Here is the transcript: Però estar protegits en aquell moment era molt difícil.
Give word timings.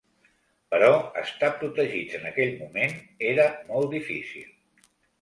Però 0.73 0.89
estar 1.25 1.51
protegits 1.59 2.17
en 2.21 2.27
aquell 2.31 2.57
moment 2.65 2.99
era 3.37 3.49
molt 3.73 3.95
difícil. 3.99 4.53